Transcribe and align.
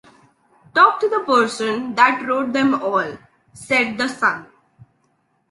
“Talk 0.73 0.99
to 0.99 1.07
the 1.07 1.19
person 1.19 1.93
that 1.93 2.25
wrote 2.25 2.53
them 2.53 2.73
all,” 2.73 3.19
said 3.53 3.99
the 3.99 4.07
sun. 4.07 4.47